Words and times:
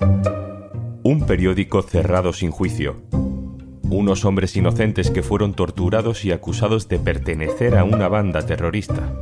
Un 0.00 1.24
periódico 1.26 1.82
cerrado 1.82 2.32
sin 2.32 2.50
juicio. 2.50 3.02
Unos 3.88 4.24
hombres 4.24 4.56
inocentes 4.56 5.10
que 5.10 5.22
fueron 5.22 5.54
torturados 5.54 6.24
y 6.24 6.32
acusados 6.32 6.88
de 6.88 6.98
pertenecer 6.98 7.76
a 7.76 7.84
una 7.84 8.08
banda 8.08 8.46
terrorista. 8.46 9.12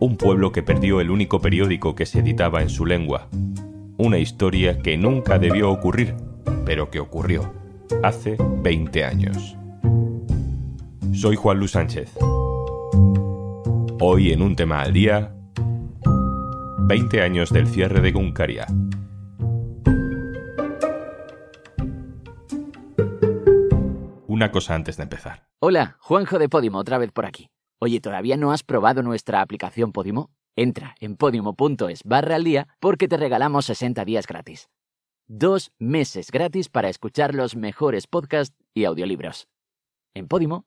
Un 0.00 0.16
pueblo 0.16 0.52
que 0.52 0.62
perdió 0.62 1.00
el 1.00 1.10
único 1.10 1.40
periódico 1.40 1.94
que 1.94 2.06
se 2.06 2.20
editaba 2.20 2.62
en 2.62 2.68
su 2.68 2.86
lengua. 2.86 3.28
Una 3.96 4.18
historia 4.18 4.78
que 4.80 4.96
nunca 4.96 5.38
debió 5.38 5.70
ocurrir, 5.70 6.14
pero 6.64 6.90
que 6.90 7.00
ocurrió 7.00 7.52
hace 8.02 8.36
20 8.62 9.04
años. 9.04 9.56
Soy 11.12 11.36
Juan 11.36 11.58
Luis 11.58 11.72
Sánchez. 11.72 12.12
Hoy 14.00 14.32
en 14.32 14.42
un 14.42 14.54
tema 14.54 14.82
al 14.82 14.92
día, 14.92 15.34
20 16.80 17.22
años 17.22 17.50
del 17.50 17.66
cierre 17.66 18.00
de 18.00 18.12
Guncaria. 18.12 18.66
Una 24.38 24.52
cosa 24.52 24.76
antes 24.76 24.96
de 24.96 25.02
empezar. 25.02 25.48
Hola, 25.58 25.96
Juanjo 25.98 26.38
de 26.38 26.48
Podimo, 26.48 26.78
otra 26.78 26.96
vez 26.96 27.10
por 27.10 27.26
aquí. 27.26 27.50
Oye, 27.80 28.00
¿todavía 28.00 28.36
no 28.36 28.52
has 28.52 28.62
probado 28.62 29.02
nuestra 29.02 29.40
aplicación 29.40 29.90
Podimo? 29.90 30.30
Entra 30.54 30.94
en 31.00 31.16
podimo.es 31.16 32.04
barra 32.04 32.36
al 32.36 32.44
día 32.44 32.68
porque 32.78 33.08
te 33.08 33.16
regalamos 33.16 33.64
60 33.64 34.04
días 34.04 34.28
gratis. 34.28 34.68
Dos 35.26 35.72
meses 35.80 36.30
gratis 36.30 36.68
para 36.68 36.88
escuchar 36.88 37.34
los 37.34 37.56
mejores 37.56 38.06
podcasts 38.06 38.56
y 38.74 38.84
audiolibros. 38.84 39.48
En 40.14 40.28
Podimo. 40.28 40.66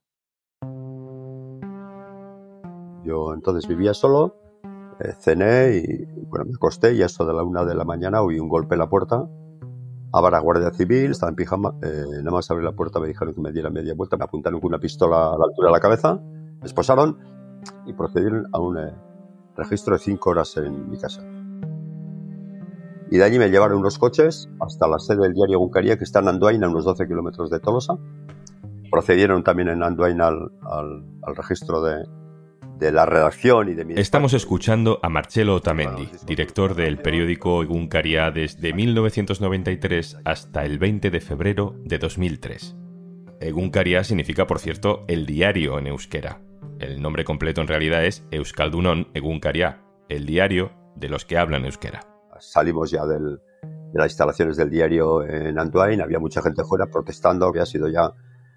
Yo 3.05 3.33
entonces 3.33 3.69
vivía 3.69 3.93
solo, 3.93 4.35
eh, 4.99 5.13
cené 5.17 5.77
y 5.77 6.25
bueno, 6.25 6.43
me 6.43 6.55
acosté 6.55 6.93
y 6.93 7.03
a 7.03 7.05
eso 7.05 7.25
de 7.25 7.33
la 7.33 7.45
una 7.45 7.63
de 7.63 7.75
la 7.75 7.85
mañana 7.85 8.21
oí 8.21 8.37
un 8.37 8.49
golpe 8.49 8.75
en 8.75 8.79
la 8.79 8.89
puerta. 8.89 9.29
Abra 10.13 10.39
Guardia 10.39 10.71
Civil, 10.71 11.11
estaba 11.11 11.29
en 11.29 11.35
pijama, 11.35 11.73
eh, 11.81 12.03
nada 12.17 12.31
más 12.31 12.51
abrí 12.51 12.63
la 12.63 12.73
puerta 12.73 12.99
me 12.99 13.07
dijeron 13.07 13.33
que 13.33 13.41
me 13.41 13.51
diera 13.51 13.69
media 13.69 13.93
vuelta, 13.95 14.17
me 14.17 14.25
apuntaron 14.25 14.59
con 14.59 14.69
una 14.69 14.79
pistola 14.79 15.33
a 15.33 15.37
la 15.37 15.45
altura 15.45 15.67
de 15.67 15.71
la 15.71 15.79
cabeza, 15.79 16.15
me 16.15 16.65
esposaron 16.65 17.17
y 17.85 17.93
procedieron 17.93 18.47
a 18.51 18.59
un 18.59 18.77
eh, 18.77 18.93
registro 19.55 19.95
de 19.95 19.99
cinco 19.99 20.31
horas 20.31 20.57
en 20.57 20.89
mi 20.89 20.99
casa. 20.99 21.21
Y 23.09 23.17
de 23.17 23.23
allí 23.23 23.39
me 23.39 23.49
llevaron 23.49 23.79
unos 23.79 23.97
coches 23.97 24.49
hasta 24.59 24.87
la 24.87 24.99
sede 24.99 25.23
del 25.23 25.33
diario 25.33 25.59
Buncaría, 25.59 25.97
que 25.97 26.03
está 26.03 26.19
en 26.19 26.29
Anduain, 26.29 26.63
a 26.63 26.69
unos 26.69 26.85
12 26.85 27.07
kilómetros 27.07 27.49
de 27.49 27.59
Tolosa. 27.59 27.97
Procedieron 28.89 29.43
también 29.43 29.67
en 29.67 29.83
Anduain 29.83 30.21
al, 30.21 30.51
al, 30.61 31.05
al 31.21 31.35
registro 31.35 31.81
de, 31.81 32.05
de 32.81 32.91
la 32.91 33.05
redacción 33.05 33.69
y 33.69 33.75
de 33.75 33.85
mi 33.85 33.93
Estamos 33.93 34.33
escuchando 34.33 34.99
a 35.03 35.09
Marcelo 35.09 35.53
Otamendi, 35.53 36.09
director 36.25 36.73
del 36.73 36.97
periódico 36.97 37.61
Egunkaria 37.61 38.31
desde 38.31 38.73
1993 38.73 40.17
hasta 40.25 40.65
el 40.65 40.79
20 40.79 41.11
de 41.11 41.19
febrero 41.19 41.75
de 41.85 41.99
2003. 41.99 42.75
Egunkaria 43.39 44.03
significa, 44.03 44.47
por 44.47 44.57
cierto, 44.57 45.05
el 45.07 45.27
diario 45.27 45.77
en 45.77 45.87
euskera. 45.87 46.41
El 46.79 47.03
nombre 47.03 47.23
completo 47.23 47.61
en 47.61 47.67
realidad 47.67 48.03
es 48.03 48.25
Euskaldunon 48.31 49.09
Egunkaria, 49.13 49.83
el 50.09 50.25
diario 50.25 50.71
de 50.95 51.09
los 51.09 51.23
que 51.23 51.37
hablan 51.37 51.65
euskera. 51.65 52.07
Salimos 52.39 52.89
ya 52.89 53.05
del, 53.05 53.37
de 53.61 53.99
las 53.99 54.09
instalaciones 54.11 54.57
del 54.57 54.71
diario 54.71 55.23
en 55.23 55.59
Anduain, 55.59 56.01
había 56.01 56.17
mucha 56.17 56.41
gente 56.41 56.63
fuera 56.63 56.87
protestando, 56.87 57.45
había 57.45 57.67
sido 57.67 57.89
ya 57.89 58.11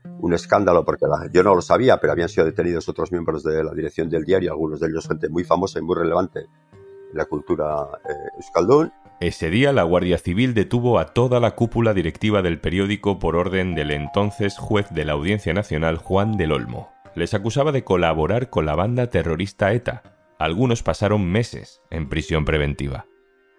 un 0.05 0.33
escándalo 0.33 0.85
porque 0.85 1.07
la, 1.07 1.31
yo 1.33 1.43
no 1.43 1.55
lo 1.55 1.63
sabía, 1.63 1.99
pero 1.99 2.13
habían 2.13 2.29
sido 2.29 2.47
detenidos 2.47 2.89
otros 2.89 3.13
miembros 3.13 3.43
de 3.43 3.63
la 3.63 3.73
dirección 3.73 4.09
del 4.09 4.25
diario, 4.25 4.53
algunos 4.53 4.81
de 4.81 4.89
ellos 4.89 5.09
gente 5.09 5.29
muy 5.29 5.45
famosa 5.45 5.79
y 5.79 5.83
muy 5.83 5.97
relevante 5.97 6.41
en 6.41 7.17
la 7.17 7.25
cultura 7.27 7.89
eh, 8.09 8.13
euskaldun. 8.37 8.93
Ese 9.21 9.49
día 9.49 9.73
la 9.73 9.85
Guardia 9.85 10.19
Civil 10.19 10.55
detuvo 10.55 10.99
a 10.99 11.07
toda 11.07 11.41
la 11.41 11.53
cúpula 11.53 11.95
directiva 11.95 12.43
del 12.43 12.61
periódico 12.61 13.19
por 13.19 13.37
orden 13.37 13.75
del 13.75 13.91
entonces 13.91 14.59
juez 14.59 14.91
de 14.91 15.05
la 15.05 15.13
Audiencia 15.13 15.55
Nacional 15.55 15.99
Juan 15.99 16.37
del 16.37 16.53
Olmo. 16.53 16.91
Les 17.15 17.33
acusaba 17.33 17.71
de 17.71 17.85
colaborar 17.85 18.51
con 18.51 18.67
la 18.67 18.75
banda 18.75 19.09
terrorista 19.09 19.73
ETA. 19.73 20.03
Algunos 20.39 20.83
pasaron 20.83 21.31
meses 21.31 21.81
en 21.91 22.09
prisión 22.09 22.45
preventiva. 22.45 23.07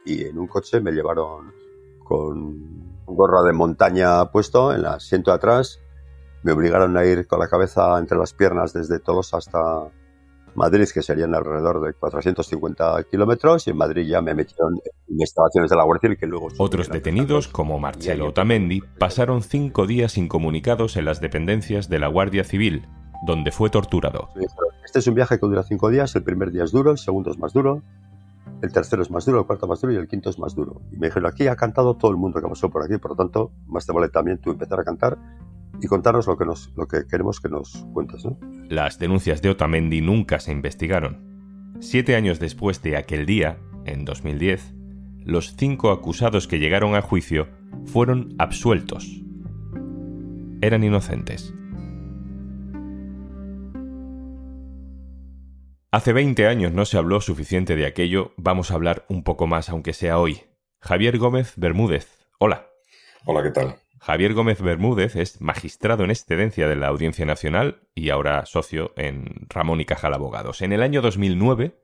Y 0.06 0.26
en 0.26 0.38
un 0.38 0.48
coche 0.48 0.82
me 0.82 0.92
llevaron 0.92 1.54
con 2.04 2.38
un 2.38 3.16
gorro 3.16 3.44
de 3.44 3.54
montaña 3.54 4.30
puesto 4.32 4.72
en 4.72 4.80
el 4.80 4.86
asiento 4.86 5.32
de 5.32 5.36
atrás 5.36 5.80
me 6.46 6.52
obligaron 6.52 6.96
a 6.96 7.04
ir 7.04 7.26
con 7.26 7.40
la 7.40 7.48
cabeza 7.48 7.98
entre 7.98 8.20
las 8.20 8.32
piernas 8.34 8.72
desde 8.72 9.00
Tolosa 9.00 9.38
hasta 9.38 9.90
Madrid, 10.54 10.88
que 10.94 11.02
serían 11.02 11.34
alrededor 11.34 11.82
de 11.82 11.94
450 11.94 13.04
kilómetros, 13.10 13.66
y 13.66 13.72
en 13.72 13.78
Madrid 13.78 14.08
ya 14.08 14.22
me 14.22 14.36
metieron 14.36 14.76
en 15.08 15.20
instalaciones 15.20 15.72
de 15.72 15.76
la 15.76 15.84
Guardia 15.86 16.02
Civil 16.02 16.18
que 16.20 16.28
luego... 16.28 16.50
Otros 16.60 16.90
detenidos, 16.90 17.48
como 17.48 17.80
Marcelo 17.80 18.28
Otamendi, 18.28 18.82
pasaron 19.00 19.42
cinco 19.42 19.88
días 19.88 20.20
incomunicados 20.20 20.98
en 20.98 21.06
las 21.06 21.20
dependencias 21.20 21.90
de 21.90 21.98
la 21.98 22.10
Guardia 22.10 22.44
Civil, 22.44 22.88
donde 23.26 23.52
fue 23.52 23.72
torturado. 23.72 24.30
Este 24.86 25.00
es 25.00 25.08
un 25.08 25.16
viaje 25.16 25.40
que 25.40 25.48
dura 25.48 25.64
cinco 25.64 25.90
días, 25.90 26.16
el 26.16 26.24
primer 26.24 26.52
día 26.52 26.64
es 26.64 26.72
duro, 26.72 26.92
el 26.92 27.00
segundo 27.00 27.32
es 27.32 27.40
más 27.40 27.54
duro, 27.54 27.82
el 28.62 28.72
tercero 28.72 29.02
es 29.02 29.10
más 29.10 29.26
duro, 29.26 29.40
el 29.40 29.48
cuarto 29.48 29.66
más 29.66 29.82
duro 29.82 29.94
y 29.94 29.98
el 29.98 30.08
quinto 30.08 30.30
es 30.30 30.38
más 30.38 30.54
duro. 30.54 30.80
Y 30.92 30.98
me 30.98 31.08
dijeron, 31.08 31.28
aquí 31.28 31.48
ha 31.48 31.56
cantado 31.56 31.96
todo 31.96 32.12
el 32.12 32.18
mundo 32.18 32.40
que 32.40 32.48
pasó 32.48 32.70
por 32.70 32.84
aquí, 32.84 33.00
por 33.00 33.12
lo 33.12 33.18
tanto, 33.18 33.52
más 33.66 33.88
te 33.88 33.94
vale 33.94 34.10
también 34.10 34.38
tú 34.38 34.52
empezar 34.52 34.80
a 34.80 34.84
cantar 34.84 35.18
y 35.82 35.88
contarnos 35.88 36.28
lo 36.28 36.38
que, 36.38 36.46
nos, 36.46 36.74
lo 36.76 36.88
que 36.88 37.06
queremos 37.08 37.40
que 37.40 37.50
nos 37.50 37.86
cuentes. 37.94 38.26
¿no? 38.26 38.38
Las 38.70 39.00
denuncias 39.00 39.42
de 39.42 39.50
Otamendi 39.50 40.02
nunca 40.02 40.40
se 40.40 40.52
investigaron. 40.52 41.76
Siete 41.80 42.16
años 42.16 42.40
después 42.40 42.82
de 42.82 42.98
aquel 42.98 43.26
día, 43.26 43.60
en 43.86 44.06
2010, 44.06 44.74
los 45.26 45.56
cinco 45.56 45.92
acusados 45.92 46.48
que 46.48 46.60
llegaron 46.60 46.96
a 46.96 47.02
juicio 47.02 47.50
fueron 47.86 48.36
absueltos. 48.38 49.22
Eran 50.62 50.84
inocentes. 50.84 51.54
Hace 55.92 56.12
20 56.12 56.48
años 56.48 56.74
no 56.74 56.84
se 56.86 56.98
habló 56.98 57.22
suficiente 57.22 57.76
de 57.76 57.86
aquello, 57.86 58.34
vamos 58.36 58.70
a 58.70 58.74
hablar 58.74 59.06
un 59.08 59.24
poco 59.24 59.48
más, 59.48 59.70
aunque 59.70 59.94
sea 59.94 60.20
hoy. 60.20 60.42
Javier 60.82 61.18
Gómez 61.18 61.54
Bermúdez, 61.56 62.28
hola. 62.38 62.68
Hola, 63.26 63.44
¿qué 63.44 63.52
tal? 63.52 63.85
Javier 64.06 64.36
Gómez 64.36 64.62
Bermúdez 64.62 65.16
es 65.16 65.42
magistrado 65.42 66.04
en 66.04 66.12
excedencia 66.12 66.68
de 66.68 66.76
la 66.76 66.90
Audiencia 66.90 67.26
Nacional 67.26 67.82
y 67.96 68.12
ahora 68.12 68.46
socio 68.46 68.94
en 68.98 69.48
Ramón 69.50 69.82
y 69.82 69.86
Cajal 69.86 70.14
Abogados. 70.14 70.62
En 70.62 70.74
el 70.74 70.84
año 70.84 71.02
2009 71.02 71.76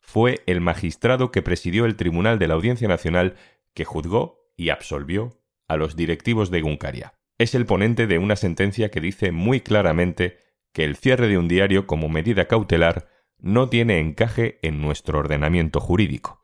fue 0.00 0.40
el 0.46 0.62
magistrado 0.62 1.30
que 1.30 1.42
presidió 1.42 1.84
el 1.84 1.96
Tribunal 1.96 2.38
de 2.38 2.48
la 2.48 2.54
Audiencia 2.54 2.88
Nacional 2.88 3.34
que 3.74 3.84
juzgó 3.84 4.48
y 4.56 4.70
absolvió 4.70 5.38
a 5.68 5.76
los 5.76 5.96
directivos 5.96 6.50
de 6.50 6.62
Guncaria. 6.62 7.12
Es 7.36 7.54
el 7.54 7.66
ponente 7.66 8.06
de 8.06 8.16
una 8.16 8.36
sentencia 8.36 8.90
que 8.90 9.02
dice 9.02 9.30
muy 9.30 9.60
claramente 9.60 10.38
que 10.72 10.82
el 10.82 10.96
cierre 10.96 11.28
de 11.28 11.36
un 11.36 11.46
diario 11.46 11.86
como 11.86 12.08
medida 12.08 12.48
cautelar 12.48 13.10
no 13.38 13.68
tiene 13.68 13.98
encaje 13.98 14.58
en 14.62 14.80
nuestro 14.80 15.18
ordenamiento 15.18 15.80
jurídico, 15.80 16.42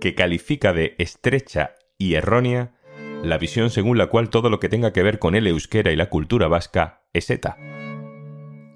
que 0.00 0.14
califica 0.14 0.72
de 0.72 0.94
estrecha 0.96 1.74
y 1.98 2.14
errónea 2.14 2.73
la 3.28 3.38
visión 3.38 3.70
según 3.70 3.98
la 3.98 4.08
cual 4.08 4.30
todo 4.30 4.50
lo 4.50 4.60
que 4.60 4.68
tenga 4.68 4.92
que 4.92 5.02
ver 5.02 5.18
con 5.18 5.34
el 5.34 5.46
euskera 5.46 5.92
y 5.92 5.96
la 5.96 6.10
cultura 6.10 6.48
vasca 6.48 7.02
es 7.12 7.30
ETA, 7.30 7.56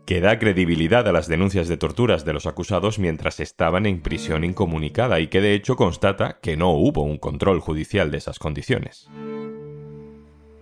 que 0.07 0.21
da 0.21 0.39
credibilidad 0.39 1.07
a 1.07 1.13
las 1.13 1.29
denuncias 1.29 1.69
de 1.69 1.77
torturas 1.77 2.25
de 2.25 2.33
los 2.33 2.47
acusados 2.47 2.99
mientras 2.99 3.41
estaban 3.41 3.85
en 3.85 4.01
prisión 4.01 4.45
incomunicada 4.45 5.21
y 5.21 5.27
que 5.27 5.41
de 5.41 5.55
hecho 5.55 5.77
constata 5.77 6.39
que 6.41 6.57
no 6.57 6.71
hubo 6.71 7.03
un 7.03 7.19
control 7.19 7.61
judicial 7.61 8.11
de 8.11 8.19
esas 8.19 8.39
condiciones. 8.39 9.09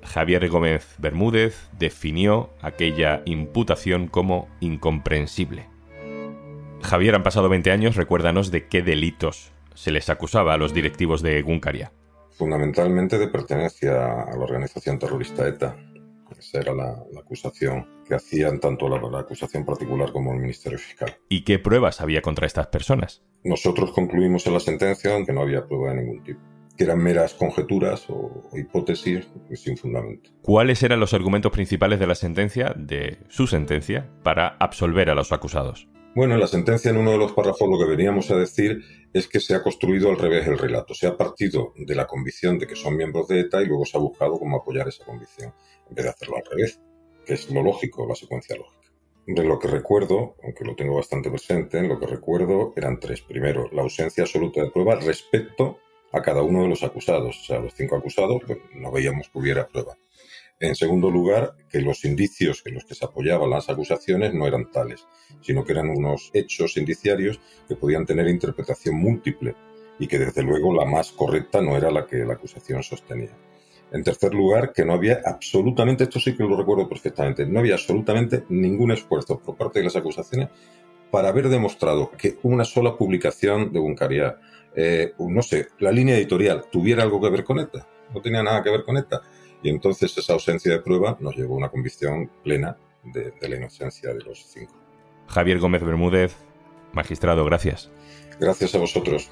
Javier 0.03 0.49
Gómez 0.49 0.95
Bermúdez 0.99 1.69
definió 1.79 2.51
aquella 2.61 3.23
imputación 3.25 4.09
como 4.09 4.49
incomprensible. 4.61 5.69
Javier, 6.83 7.15
han 7.15 7.23
pasado 7.23 7.49
20 7.49 7.71
años, 7.71 7.97
recuérdanos 7.97 8.51
de 8.51 8.69
qué 8.69 8.83
delitos 8.83 9.51
se 9.75 9.91
les 9.91 10.09
acusaba 10.09 10.55
a 10.55 10.59
los 10.59 10.73
directivos 10.75 11.23
de 11.23 11.43
Guncaria 11.43 11.93
fundamentalmente 12.37 13.19
de 13.19 13.29
pertenencia 13.29 14.23
a 14.23 14.37
la 14.37 14.45
organización 14.45 14.99
terrorista 14.99 15.47
ETA. 15.47 15.77
Esa 16.39 16.61
era 16.61 16.75
la, 16.75 17.03
la 17.13 17.21
acusación 17.21 17.87
que 18.07 18.15
hacían 18.15 18.61
tanto 18.61 18.89
la, 18.89 19.01
la, 19.01 19.21
acusación 19.21 19.65
particular 19.65 20.13
como 20.13 20.33
el 20.35 20.41
Ministerio 20.41 20.79
Fiscal. 20.79 21.17
¿Y 21.29 21.45
qué 21.45 21.59
pruebas 21.59 22.01
había 22.01 22.21
contra 22.21 22.47
estas 22.47 22.67
personas? 22.67 23.23
Nosotros 23.43 23.93
concluimos 23.93 24.47
en 24.47 24.53
la 24.53 24.61
sentencia 24.61 25.13
que 25.25 25.33
no 25.33 25.41
había 25.41 25.67
prueba 25.67 25.95
de 25.95 26.03
ningún 26.03 26.23
tipo, 26.23 26.41
que 26.77 26.85
eran 26.85 26.99
meras 26.99 27.33
conjeturas 27.33 28.11
o, 28.11 28.51
o 28.53 28.59
hipótesis 28.59 29.27
sin 29.55 29.79
fundamento. 29.79 30.31
¿Cuáles 30.43 30.83
eran 30.83 31.01
los 31.01 31.15
argumentos 31.15 31.53
principales 31.53 31.99
de 32.01 32.07
la 32.07 32.15
sentencia, 32.15 32.75
de 32.77 33.19
su 33.29 33.47
sentencia, 33.47 34.11
para 34.23 34.49
absolver 34.61 35.09
a 35.09 35.15
los 35.15 35.33
acusados? 35.33 35.89
Bueno, 36.17 36.33
en 36.33 36.41
la 36.41 36.47
sentencia, 36.47 36.91
en 36.91 36.97
uno 36.97 37.11
de 37.11 37.19
los 37.19 37.33
párrafos, 37.33 37.69
lo 37.69 37.79
que 37.79 37.85
veníamos 37.85 38.31
a 38.31 38.37
decir 38.37 38.81
es 39.13 39.29
que 39.29 39.39
se 39.39 39.55
ha 39.55 39.63
construido 39.63 40.09
al 40.09 40.17
revés 40.17 40.47
el 40.47 40.57
relato. 40.57 40.95
Se 40.95 41.07
ha 41.07 41.15
partido 41.15 41.75
de 41.77 41.95
la 41.95 42.07
convicción 42.07 42.59
de 42.59 42.67
que 42.67 42.75
son 42.75 42.97
miembros 42.97 43.29
de 43.29 43.41
ETA 43.41 43.61
y 43.61 43.67
luego 43.67 43.85
se 43.85 43.99
ha 43.99 44.01
buscado 44.01 44.39
cómo 44.39 44.57
apoyar 44.57 44.89
esa 44.89 45.05
convicción, 45.05 45.53
en 45.87 45.95
vez 45.95 46.07
de 46.07 46.11
hacerlo 46.11 46.37
al 46.39 46.45
revés, 46.51 46.81
que 47.27 47.35
es 47.35 47.51
lo 47.51 47.63
lógico, 47.63 48.07
la 48.09 48.15
secuencia 48.15 48.57
lógica. 48.57 48.91
De 49.27 49.45
lo 49.45 49.59
que 49.59 49.69
recuerdo, 49.69 50.37
aunque 50.43 50.65
lo 50.65 50.75
tengo 50.75 50.97
bastante 50.97 51.31
presente, 51.31 51.77
en 51.77 51.89
lo 51.89 52.01
que 52.01 52.07
recuerdo 52.07 52.73
eran 52.77 52.99
tres. 52.99 53.21
Primero, 53.21 53.69
la 53.73 53.83
ausencia 53.83 54.25
absoluta 54.25 54.63
de 54.63 54.71
prueba 54.71 54.95
respecto 54.95 55.81
a 56.13 56.23
cada 56.23 56.41
uno 56.41 56.63
de 56.63 56.69
los 56.69 56.83
acusados. 56.83 57.39
O 57.43 57.45
sea, 57.45 57.61
los 57.61 57.75
cinco 57.75 57.95
acusados, 57.95 58.41
pues 58.47 58.59
no 58.75 58.91
veíamos 58.91 59.29
que 59.29 59.39
hubiera 59.39 59.67
prueba. 59.67 59.99
En 60.59 60.75
segundo 60.75 61.11
lugar, 61.11 61.55
que 61.69 61.83
los 61.83 62.05
indicios 62.07 62.63
en 62.65 62.75
los 62.75 62.87
que 62.87 62.95
se 62.95 63.05
apoyaban 63.05 63.51
las 63.51 63.69
acusaciones 63.69 64.33
no 64.33 64.47
eran 64.47 64.71
tales, 64.71 65.07
sino 65.43 65.65
que 65.65 65.73
eran 65.73 65.91
unos 65.91 66.31
hechos 66.33 66.79
indiciarios 66.79 67.41
que 67.69 67.77
podían 67.77 68.07
tener 68.07 68.27
interpretación 68.27 68.97
múltiple 68.97 69.55
y 69.99 70.07
que 70.07 70.19
desde 70.19 70.43
luego 70.43 70.75
la 70.75 70.87
más 70.87 71.13
correcta 71.13 71.61
no 71.61 71.77
era 71.77 71.91
la 71.91 72.07
que 72.07 72.25
la 72.25 72.35
acusación 72.35 72.83
sostenía. 72.83 73.37
En 73.93 74.03
tercer 74.03 74.35
lugar, 74.35 74.73
que 74.73 74.85
no 74.85 74.95
había 74.95 75.21
absolutamente, 75.25 76.05
esto 76.05 76.19
sí 76.19 76.35
que 76.35 76.43
lo 76.43 76.57
recuerdo 76.57 76.89
perfectamente, 76.89 77.47
no 77.47 77.61
había 77.61 77.75
absolutamente 77.75 78.45
ningún 78.49 78.93
esfuerzo 78.93 79.39
por 79.39 79.57
parte 79.57 79.81
de 79.81 79.85
las 79.85 79.97
acusaciones 79.97 80.49
para 81.11 81.29
haber 81.29 81.49
demostrado 81.49 82.11
que 82.11 82.39
una 82.43 82.65
sola 82.65 82.97
publicación 82.97 83.73
de 83.73 83.79
Buncaria, 83.79 84.39
eh, 84.75 85.13
no 85.19 85.43
sé, 85.43 85.69
la 85.79 85.93
línea 85.93 86.17
editorial 86.17 86.65
tuviera 86.71 87.03
algo 87.03 87.21
que 87.21 87.31
ver 87.31 87.45
con 87.45 87.59
esta. 87.59 87.87
No 88.13 88.21
tenía 88.21 88.43
nada 88.43 88.63
que 88.63 88.71
ver 88.71 88.85
con 88.85 88.97
esta. 88.97 89.23
Y 89.67 89.69
entonces 89.69 90.17
esa 90.17 90.35
ausencia 90.35 90.71
de 90.71 90.79
prueba 90.79 91.17
nos 91.19 91.35
llevó 91.35 91.55
a 91.55 91.57
una 91.57 91.71
convicción 91.71 92.31
plena 92.45 92.77
de, 93.03 93.33
de 93.33 93.49
la 93.49 93.57
inocencia 93.57 94.15
de 94.15 94.23
los 94.23 94.47
cinco. 94.47 94.73
Javier 95.27 95.59
Gómez 95.59 95.83
Bermúdez, 95.83 96.37
magistrado, 96.93 97.45
gracias. 97.45 97.91
Gracias 98.39 98.77
a 98.77 98.79
vosotros. 98.79 99.29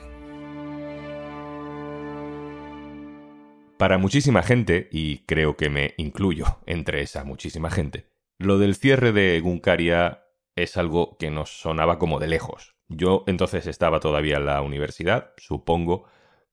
Para 3.78 3.96
muchísima 3.96 4.42
gente, 4.42 4.88
y 4.90 5.19
creo 5.19 5.56
que 5.56 5.70
me 5.70 5.94
incluyo 5.98 6.58
entre 6.66 7.02
esa 7.02 7.22
muchísima 7.22 7.70
gente, 7.70 8.08
lo 8.36 8.58
del 8.58 8.75
cierre 8.75 9.12
de 9.12 9.38
Guncaria 9.38 10.25
es 10.56 10.76
algo 10.76 11.16
que 11.16 11.31
nos 11.31 11.60
sonaba 11.60 12.00
como 12.00 12.19
de 12.19 12.26
lejos. 12.26 12.75
Yo 12.88 13.22
entonces 13.28 13.69
estaba 13.69 14.00
todavía 14.00 14.38
en 14.38 14.46
la 14.46 14.62
universidad, 14.62 15.31
supongo 15.36 16.06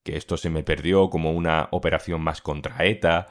que 0.03 0.17
esto 0.17 0.37
se 0.37 0.51
me 0.51 0.61
perdió 0.61 1.09
como 1.09 1.31
una 1.31 1.67
operación 1.71 2.21
más 2.21 2.41
contra 2.41 2.85
ETA, 2.85 3.27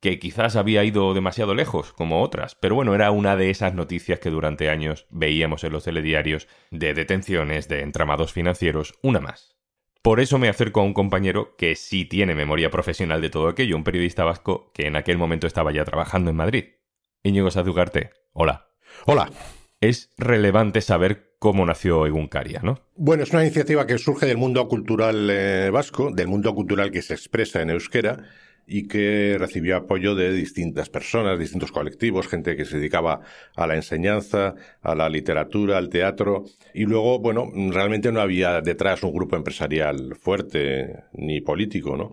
que 0.00 0.18
quizás 0.18 0.56
había 0.56 0.82
ido 0.82 1.12
demasiado 1.14 1.54
lejos, 1.54 1.92
como 1.92 2.22
otras, 2.22 2.54
pero 2.54 2.74
bueno, 2.74 2.94
era 2.94 3.10
una 3.10 3.36
de 3.36 3.50
esas 3.50 3.74
noticias 3.74 4.18
que 4.18 4.30
durante 4.30 4.70
años 4.70 5.06
veíamos 5.10 5.62
en 5.64 5.72
los 5.72 5.84
telediarios 5.84 6.48
de 6.70 6.94
detenciones, 6.94 7.68
de 7.68 7.82
entramados 7.82 8.32
financieros, 8.32 8.94
una 9.02 9.20
más. 9.20 9.56
Por 10.02 10.20
eso 10.20 10.38
me 10.38 10.48
acerco 10.48 10.80
a 10.80 10.84
un 10.84 10.94
compañero 10.94 11.54
que 11.56 11.76
sí 11.76 12.06
tiene 12.06 12.34
memoria 12.34 12.70
profesional 12.70 13.20
de 13.20 13.28
todo 13.28 13.48
aquello, 13.48 13.76
un 13.76 13.84
periodista 13.84 14.24
vasco 14.24 14.72
que 14.72 14.86
en 14.86 14.96
aquel 14.96 15.18
momento 15.18 15.46
estaba 15.46 15.72
ya 15.72 15.84
trabajando 15.84 16.30
en 16.30 16.36
Madrid. 16.36 16.64
Íñigo 17.22 17.50
Sadugarte, 17.50 18.10
hola. 18.32 18.70
Hola. 19.04 19.30
Es 19.82 20.10
relevante 20.16 20.80
saber 20.80 21.34
cómo 21.38 21.64
nació 21.64 22.06
Eguncaria, 22.06 22.60
¿no? 22.62 22.80
Bueno, 22.96 23.22
es 23.22 23.30
una 23.32 23.42
iniciativa 23.42 23.86
que 23.86 23.98
surge 23.98 24.26
del 24.26 24.36
mundo 24.36 24.68
cultural 24.68 25.28
eh, 25.30 25.70
vasco, 25.70 26.10
del 26.10 26.28
mundo 26.28 26.54
cultural 26.54 26.90
que 26.90 27.02
se 27.02 27.14
expresa 27.14 27.62
en 27.62 27.70
euskera 27.70 28.24
y 28.66 28.86
que 28.86 29.36
recibió 29.38 29.76
apoyo 29.76 30.14
de 30.14 30.32
distintas 30.32 30.88
personas, 30.88 31.38
distintos 31.38 31.72
colectivos, 31.72 32.28
gente 32.28 32.56
que 32.56 32.64
se 32.64 32.76
dedicaba 32.78 33.20
a 33.56 33.66
la 33.66 33.76
enseñanza, 33.76 34.54
a 34.82 34.94
la 34.94 35.08
literatura, 35.08 35.78
al 35.78 35.88
teatro, 35.88 36.44
y 36.74 36.84
luego, 36.84 37.18
bueno, 37.18 37.50
realmente 37.70 38.12
no 38.12 38.20
había 38.20 38.60
detrás 38.60 39.02
un 39.02 39.12
grupo 39.12 39.36
empresarial 39.36 40.16
fuerte 40.20 41.04
ni 41.12 41.40
político, 41.40 41.96
¿no? 41.96 42.12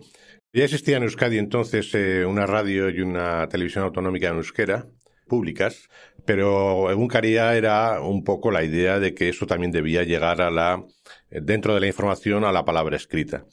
Ya 0.52 0.64
existía 0.64 0.96
en 0.96 1.02
Euskadi 1.02 1.38
entonces 1.38 1.94
eh, 1.94 2.24
una 2.24 2.46
radio 2.46 2.88
y 2.88 3.00
una 3.02 3.48
televisión 3.48 3.84
autonómica 3.84 4.28
en 4.28 4.36
euskera, 4.36 4.86
públicas, 5.28 5.88
pero 6.24 6.90
Egunkaria 6.90 7.54
era 7.56 8.00
un 8.00 8.24
poco 8.24 8.50
la 8.50 8.64
idea 8.64 8.98
de 8.98 9.14
que 9.14 9.28
eso 9.28 9.46
también 9.46 9.70
debía 9.70 10.02
llegar 10.02 10.40
a 10.40 10.50
la, 10.50 10.84
dentro 11.30 11.74
de 11.74 11.80
la 11.80 11.86
información, 11.86 12.44
a 12.44 12.52
la 12.52 12.64
palabra 12.64 12.96
escrita. 12.96 13.44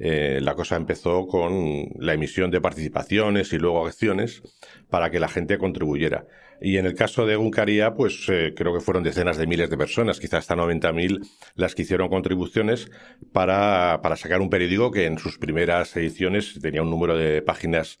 Eh, 0.00 0.38
la 0.42 0.54
cosa 0.54 0.76
empezó 0.76 1.26
con 1.26 1.88
la 1.98 2.14
emisión 2.14 2.50
de 2.50 2.60
participaciones 2.60 3.52
y 3.52 3.58
luego 3.58 3.86
acciones 3.86 4.42
para 4.88 5.10
que 5.10 5.20
la 5.20 5.28
gente 5.28 5.58
contribuyera. 5.58 6.26
Y 6.60 6.76
en 6.78 6.86
el 6.86 6.94
caso 6.94 7.24
de 7.24 7.36
Guncaría, 7.36 7.94
pues 7.94 8.26
eh, 8.28 8.52
creo 8.56 8.74
que 8.74 8.80
fueron 8.80 9.04
decenas 9.04 9.36
de 9.36 9.46
miles 9.46 9.70
de 9.70 9.76
personas, 9.76 10.18
quizás 10.18 10.40
hasta 10.40 10.56
90.000, 10.56 11.24
las 11.54 11.74
que 11.74 11.82
hicieron 11.82 12.08
contribuciones 12.08 12.90
para, 13.32 14.00
para 14.02 14.16
sacar 14.16 14.40
un 14.40 14.50
periódico 14.50 14.90
que 14.90 15.06
en 15.06 15.18
sus 15.18 15.38
primeras 15.38 15.96
ediciones 15.96 16.58
tenía 16.60 16.82
un 16.82 16.90
número 16.90 17.16
de 17.16 17.42
páginas 17.42 17.98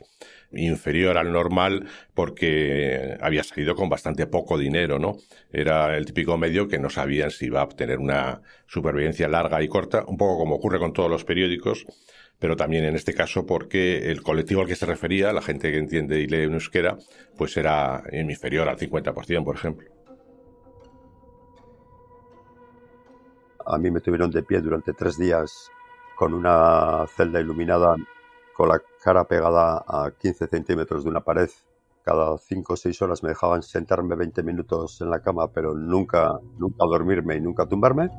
inferior 0.52 1.18
al 1.18 1.32
normal 1.32 1.86
porque 2.14 3.16
había 3.20 3.44
salido 3.44 3.74
con 3.74 3.88
bastante 3.88 4.26
poco 4.26 4.58
dinero, 4.58 4.98
¿no? 4.98 5.16
Era 5.52 5.96
el 5.96 6.06
típico 6.06 6.38
medio 6.38 6.68
que 6.68 6.78
no 6.78 6.90
sabían 6.90 7.30
si 7.30 7.46
iba 7.46 7.60
a 7.60 7.64
obtener 7.64 7.98
una 7.98 8.42
supervivencia 8.66 9.28
larga 9.28 9.62
y 9.62 9.68
corta, 9.68 10.04
un 10.06 10.16
poco 10.16 10.38
como 10.38 10.56
ocurre 10.56 10.78
con 10.78 10.92
todos 10.92 11.10
los 11.10 11.24
periódicos, 11.24 11.84
pero 12.38 12.56
también 12.56 12.84
en 12.84 12.94
este 12.94 13.14
caso 13.14 13.46
porque 13.46 14.10
el 14.10 14.22
colectivo 14.22 14.62
al 14.62 14.68
que 14.68 14.76
se 14.76 14.86
refería, 14.86 15.32
la 15.32 15.42
gente 15.42 15.70
que 15.70 15.78
entiende 15.78 16.20
y 16.20 16.26
lee 16.26 16.44
en 16.44 16.54
euskera, 16.54 16.96
pues 17.36 17.56
era 17.56 18.02
inferior 18.12 18.68
al 18.68 18.78
50%, 18.78 19.44
por 19.44 19.56
ejemplo. 19.56 19.88
A 23.66 23.76
mí 23.76 23.90
me 23.90 24.00
tuvieron 24.00 24.30
de 24.30 24.42
pie 24.42 24.60
durante 24.60 24.94
tres 24.94 25.18
días 25.18 25.70
con 26.16 26.32
una 26.32 27.06
celda 27.16 27.38
iluminada 27.38 27.94
con 28.58 28.68
la 28.68 28.82
cara 29.04 29.22
pegada 29.22 29.84
a 29.86 30.10
15 30.10 30.48
centímetros 30.48 31.04
de 31.04 31.10
una 31.10 31.20
pared. 31.20 31.48
Cada 32.02 32.36
5 32.36 32.72
o 32.72 32.76
6 32.76 33.02
horas 33.02 33.22
me 33.22 33.28
dejaban 33.28 33.62
sentarme 33.62 34.16
20 34.16 34.42
minutos 34.42 35.00
en 35.00 35.10
la 35.10 35.22
cama, 35.22 35.52
pero 35.52 35.74
nunca, 35.74 36.40
nunca 36.58 36.84
dormirme 36.84 37.36
y 37.36 37.40
nunca 37.40 37.66
tumbarme. 37.66 38.10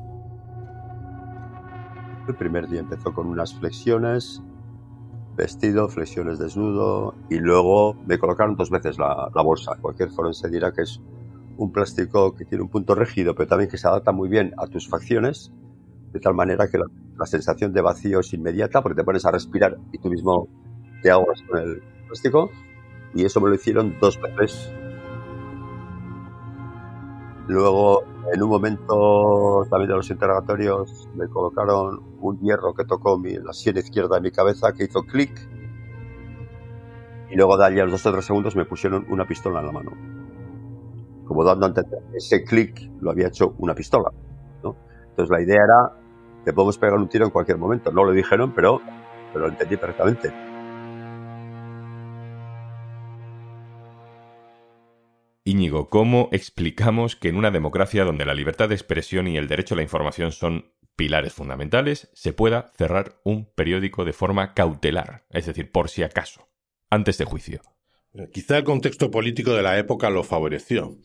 El 2.26 2.34
primer 2.36 2.68
día 2.68 2.80
empezó 2.80 3.12
con 3.12 3.26
unas 3.26 3.52
flexiones, 3.52 4.40
vestido, 5.36 5.90
flexiones 5.90 6.38
desnudo, 6.38 7.14
y 7.28 7.38
luego 7.38 7.92
me 8.06 8.18
colocaron 8.18 8.56
dos 8.56 8.70
veces 8.70 8.98
la, 8.98 9.30
la 9.34 9.42
bolsa. 9.42 9.76
Cualquier 9.78 10.08
forense 10.08 10.48
dirá 10.48 10.72
que 10.72 10.82
es 10.82 11.02
un 11.58 11.70
plástico 11.70 12.34
que 12.34 12.46
tiene 12.46 12.64
un 12.64 12.70
punto 12.70 12.94
rígido, 12.94 13.34
pero 13.34 13.46
también 13.46 13.68
que 13.68 13.76
se 13.76 13.86
adapta 13.86 14.10
muy 14.10 14.30
bien 14.30 14.54
a 14.56 14.68
tus 14.68 14.88
facciones 14.88 15.52
de 16.12 16.20
tal 16.20 16.34
manera 16.34 16.68
que 16.68 16.78
la, 16.78 16.86
sensación 17.26 17.72
de 17.72 17.82
vacío 17.82 18.20
es 18.20 18.32
inmediata 18.32 18.82
porque 18.82 18.96
te 18.96 19.04
pones 19.04 19.26
a 19.26 19.30
respirar 19.30 19.76
y 19.92 19.98
tú 19.98 20.08
mismo 20.08 20.48
te 21.02 21.10
ahogas 21.10 21.42
con 21.42 21.58
el 21.58 21.82
plástico. 22.06 22.50
Y 23.14 23.24
eso 23.24 23.40
me 23.40 23.48
lo 23.48 23.54
hicieron 23.54 23.96
dos 24.00 24.18
veces. 24.20 24.72
Luego, 27.46 28.04
en 28.32 28.42
un 28.42 28.48
momento 28.48 29.66
también 29.68 29.90
de 29.90 29.96
los 29.96 30.10
interrogatorios, 30.10 31.08
me 31.14 31.28
colocaron 31.28 32.00
un 32.20 32.38
hierro 32.40 32.72
que 32.74 32.84
tocó 32.84 33.18
mi, 33.18 33.34
la 33.34 33.52
sien 33.52 33.76
izquierda 33.76 34.16
de 34.16 34.22
mi 34.22 34.30
cabeza 34.30 34.72
que 34.72 34.84
hizo 34.84 35.02
clic. 35.02 35.32
Y 37.30 37.36
luego 37.36 37.58
de 37.58 37.66
allí 37.66 37.80
a 37.80 37.84
los 37.84 37.92
dos 37.92 38.06
o 38.06 38.12
tres 38.12 38.24
segundos 38.24 38.56
me 38.56 38.64
pusieron 38.64 39.04
una 39.10 39.26
pistola 39.26 39.60
en 39.60 39.66
la 39.66 39.72
mano. 39.72 39.90
Como 41.26 41.44
dando 41.44 41.66
a 41.66 41.68
entender 41.68 42.00
ese 42.14 42.44
clic 42.44 42.90
lo 43.00 43.10
había 43.10 43.28
hecho 43.28 43.54
una 43.58 43.74
pistola. 43.74 44.10
Entonces 45.10 45.30
la 45.30 45.42
idea 45.42 45.62
era 45.64 45.99
te 46.44 46.52
podemos 46.52 46.78
pegar 46.78 46.98
un 46.98 47.08
tiro 47.08 47.24
en 47.24 47.30
cualquier 47.30 47.58
momento. 47.58 47.90
No 47.92 48.04
lo 48.04 48.12
dijeron, 48.12 48.52
pero, 48.54 48.80
pero 49.32 49.46
lo 49.46 49.48
entendí 49.48 49.76
perfectamente. 49.76 50.32
Íñigo, 55.44 55.88
¿cómo 55.88 56.28
explicamos 56.32 57.16
que 57.16 57.28
en 57.28 57.36
una 57.36 57.50
democracia 57.50 58.04
donde 58.04 58.24
la 58.24 58.34
libertad 58.34 58.68
de 58.68 58.74
expresión 58.74 59.26
y 59.26 59.36
el 59.36 59.48
derecho 59.48 59.74
a 59.74 59.76
la 59.76 59.82
información 59.82 60.32
son 60.32 60.72
pilares 60.96 61.32
fundamentales, 61.32 62.10
se 62.12 62.34
pueda 62.34 62.72
cerrar 62.76 63.20
un 63.24 63.50
periódico 63.54 64.04
de 64.04 64.12
forma 64.12 64.52
cautelar, 64.52 65.24
es 65.30 65.46
decir, 65.46 65.72
por 65.72 65.88
si 65.88 66.02
acaso, 66.02 66.50
antes 66.90 67.16
de 67.16 67.24
juicio? 67.24 67.62
Quizá 68.32 68.58
el 68.58 68.64
contexto 68.64 69.10
político 69.10 69.54
de 69.54 69.62
la 69.62 69.78
época 69.78 70.10
lo 70.10 70.24
favoreció. 70.24 70.98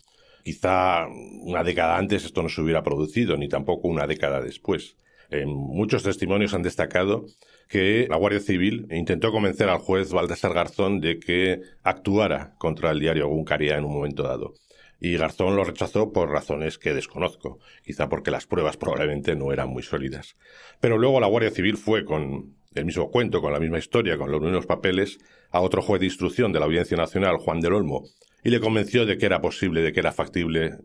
Quizá 0.43 1.07
una 1.07 1.63
década 1.63 1.97
antes 1.97 2.25
esto 2.25 2.43
no 2.43 2.49
se 2.49 2.61
hubiera 2.61 2.83
producido, 2.83 3.37
ni 3.37 3.47
tampoco 3.47 3.87
una 3.87 4.05
década 4.05 4.41
después. 4.41 4.97
En 5.29 5.49
muchos 5.49 6.03
testimonios 6.03 6.53
han 6.53 6.61
destacado 6.61 7.25
que 7.67 8.07
la 8.09 8.17
Guardia 8.17 8.39
Civil 8.39 8.87
intentó 8.91 9.31
convencer 9.31 9.69
al 9.69 9.79
juez 9.79 10.11
Baltasar 10.11 10.53
Garzón 10.53 10.99
de 10.99 11.19
que 11.19 11.61
actuara 11.83 12.55
contra 12.57 12.91
el 12.91 12.99
diario 12.99 13.27
Guncaria 13.27 13.77
en 13.77 13.85
un 13.85 13.93
momento 13.93 14.23
dado. 14.23 14.53
Y 14.99 15.17
Garzón 15.17 15.55
lo 15.55 15.63
rechazó 15.63 16.13
por 16.13 16.29
razones 16.29 16.77
que 16.77 16.93
desconozco, 16.93 17.59
quizá 17.83 18.07
porque 18.07 18.31
las 18.31 18.47
pruebas 18.47 18.77
probablemente 18.77 19.35
no 19.35 19.51
eran 19.51 19.69
muy 19.69 19.83
sólidas. 19.83 20.35
Pero 20.79 20.97
luego 20.97 21.19
la 21.19 21.27
Guardia 21.27 21.51
Civil 21.51 21.77
fue 21.77 22.05
con 22.05 22.55
el 22.73 22.85
mismo 22.85 23.09
cuento, 23.09 23.41
con 23.41 23.53
la 23.53 23.59
misma 23.59 23.79
historia, 23.79 24.17
con 24.17 24.31
los 24.31 24.41
mismos 24.41 24.65
papeles, 24.65 25.17
a 25.51 25.61
otro 25.61 25.81
juez 25.81 25.99
de 25.99 26.07
instrucción 26.07 26.51
de 26.51 26.59
la 26.59 26.65
Audiencia 26.65 26.97
Nacional, 26.97 27.37
Juan 27.37 27.61
del 27.61 27.73
Olmo, 27.73 28.03
y 28.43 28.49
le 28.49 28.59
convenció 28.59 29.05
de 29.05 29.17
que 29.17 29.25
era 29.25 29.41
posible, 29.41 29.81
de 29.81 29.91
que 29.91 30.01
era 30.01 30.11
factible, 30.11 30.77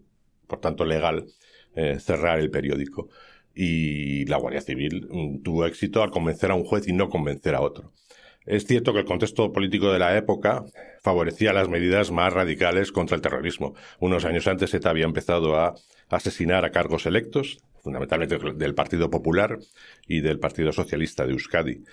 por 0.46 0.60
tanto 0.60 0.84
legal, 0.84 1.26
eh, 1.74 1.98
cerrar 2.00 2.40
el 2.40 2.50
periódico 2.50 3.08
y 3.54 4.24
la 4.26 4.38
Guardia 4.38 4.60
Civil 4.60 5.08
mm, 5.10 5.42
tuvo 5.42 5.66
éxito 5.66 6.02
al 6.02 6.10
convencer 6.10 6.50
a 6.50 6.54
un 6.54 6.64
juez 6.64 6.88
y 6.88 6.92
no 6.92 7.08
convencer 7.08 7.54
a 7.54 7.60
otro. 7.60 7.92
Es 8.46 8.64
cierto 8.66 8.92
que 8.92 9.00
el 9.00 9.04
contexto 9.04 9.52
político 9.52 9.92
de 9.92 9.98
la 9.98 10.16
época 10.16 10.64
favorecía 11.02 11.52
las 11.52 11.68
medidas 11.68 12.10
más 12.10 12.32
radicales 12.32 12.90
contra 12.90 13.14
el 13.14 13.22
terrorismo. 13.22 13.74
Unos 13.98 14.24
años 14.24 14.46
antes 14.48 14.72
ETA 14.72 14.90
había 14.90 15.04
empezado 15.04 15.58
a 15.58 15.74
asesinar 16.08 16.64
a 16.64 16.70
cargos 16.70 17.06
electos, 17.06 17.58
fundamentalmente 17.82 18.38
del 18.38 18.74
Partido 18.74 19.10
Popular 19.10 19.58
y 20.06 20.20
del 20.20 20.38
Partido 20.38 20.72
Socialista 20.72 21.26
de 21.26 21.32
Euskadi. 21.32 21.84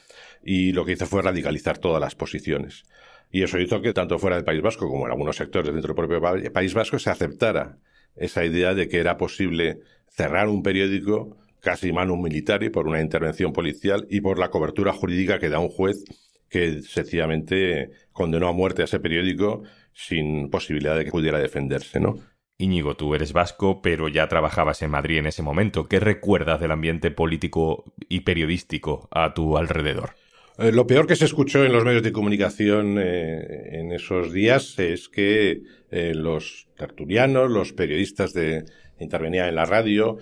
Y 0.41 0.71
lo 0.71 0.85
que 0.85 0.93
hizo 0.93 1.05
fue 1.05 1.21
radicalizar 1.21 1.77
todas 1.77 2.01
las 2.01 2.15
posiciones. 2.15 2.85
Y 3.29 3.43
eso 3.43 3.59
hizo 3.59 3.81
que 3.81 3.93
tanto 3.93 4.17
fuera 4.17 4.37
del 4.37 4.45
País 4.45 4.61
Vasco 4.61 4.87
como 4.87 5.05
en 5.05 5.11
algunos 5.11 5.35
sectores 5.35 5.73
dentro 5.73 5.93
del 5.93 6.07
propio 6.07 6.53
País 6.53 6.73
Vasco 6.73 6.97
se 6.97 7.09
aceptara 7.09 7.77
esa 8.15 8.45
idea 8.45 8.73
de 8.73 8.87
que 8.87 8.99
era 8.99 9.17
posible 9.17 9.79
cerrar 10.09 10.47
un 10.47 10.63
periódico 10.63 11.37
casi 11.61 11.91
mano 11.91 12.15
militar 12.17 12.63
y 12.63 12.69
por 12.69 12.87
una 12.87 13.01
intervención 13.01 13.53
policial 13.53 14.07
y 14.09 14.21
por 14.21 14.39
la 14.39 14.49
cobertura 14.49 14.93
jurídica 14.93 15.39
que 15.39 15.49
da 15.49 15.59
un 15.59 15.69
juez 15.69 16.03
que 16.49 16.81
sencillamente 16.81 17.91
condenó 18.11 18.47
a 18.47 18.53
muerte 18.53 18.81
a 18.81 18.85
ese 18.85 18.99
periódico 18.99 19.63
sin 19.93 20.49
posibilidad 20.49 20.95
de 20.95 21.05
que 21.05 21.11
pudiera 21.11 21.39
defenderse, 21.39 21.99
¿no? 21.99 22.15
Íñigo, 22.59 22.95
tú 22.95 23.13
eres 23.13 23.33
vasco, 23.33 23.81
pero 23.81 24.07
ya 24.07 24.27
trabajabas 24.27 24.81
en 24.81 24.89
Madrid 24.89 25.17
en 25.17 25.27
ese 25.27 25.43
momento. 25.43 25.87
¿Qué 25.87 25.99
recuerdas 25.99 26.59
del 26.59 26.71
ambiente 26.71 27.11
político 27.11 27.83
y 28.09 28.21
periodístico 28.21 29.07
a 29.11 29.33
tu 29.33 29.57
alrededor? 29.57 30.15
Eh, 30.57 30.71
lo 30.71 30.87
peor 30.87 31.05
que 31.05 31.15
se 31.15 31.25
escuchó 31.25 31.63
en 31.63 31.71
los 31.71 31.85
medios 31.85 32.01
de 32.01 32.11
comunicación 32.11 32.97
eh, 32.99 33.77
en 33.79 33.91
esos 33.91 34.33
días 34.33 34.79
es 34.79 35.07
que 35.07 35.61
eh, 35.91 36.13
los 36.15 36.67
tertulianos, 36.75 37.51
los 37.51 37.73
periodistas 37.73 38.33
de 38.33 38.65
intervenían 38.99 39.47
en 39.47 39.55
la 39.55 39.65
radio, 39.65 40.17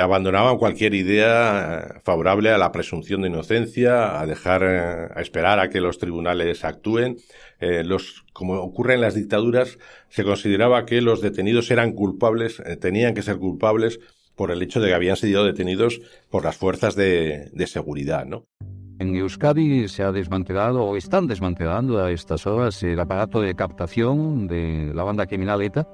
abandonaban 0.00 0.58
cualquier 0.58 0.94
idea 0.94 2.00
favorable 2.04 2.50
a 2.50 2.58
la 2.58 2.72
presunción 2.72 3.22
de 3.22 3.28
inocencia, 3.28 4.20
a 4.20 4.26
dejar, 4.26 4.62
a 4.64 5.20
esperar 5.20 5.60
a 5.60 5.68
que 5.70 5.80
los 5.80 5.98
tribunales 5.98 6.64
actúen. 6.64 7.16
los, 7.60 8.24
como 8.32 8.54
ocurre 8.54 8.94
en 8.94 9.00
las 9.00 9.14
dictaduras, 9.14 9.78
se 10.08 10.24
consideraba 10.24 10.84
que 10.84 11.00
los 11.00 11.20
detenidos 11.20 11.70
eran 11.70 11.92
culpables, 11.92 12.62
tenían 12.80 13.14
que 13.14 13.22
ser 13.22 13.38
culpables 13.38 14.00
por 14.38 14.52
el 14.52 14.62
hecho 14.62 14.80
de 14.80 14.88
que 14.88 14.94
habían 14.94 15.16
sido 15.16 15.44
detenidos 15.44 16.00
por 16.30 16.44
las 16.44 16.56
fuerzas 16.56 16.94
de, 16.94 17.50
de 17.52 17.66
seguridad, 17.66 18.24
¿no? 18.24 18.46
En 19.00 19.14
Euskadi 19.14 19.86
se 19.86 20.02
ha 20.02 20.10
desmantelado 20.10 20.82
o 20.84 20.96
están 20.96 21.28
desmantelando 21.28 22.02
a 22.02 22.10
estas 22.10 22.46
horas 22.48 22.82
el 22.82 22.98
aparato 22.98 23.40
de 23.40 23.54
captación 23.54 24.48
de 24.48 24.92
la 24.92 25.04
banda 25.04 25.26
criminal 25.26 25.62
ETA, 25.62 25.86